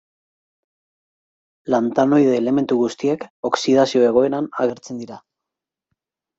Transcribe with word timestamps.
Lantanoide 1.73 2.33
elementu 2.39 2.79
guztiek 2.81 3.29
oxidazio 3.53 4.05
egoeran 4.11 4.51
agertzen 4.67 5.07
dira. 5.07 5.23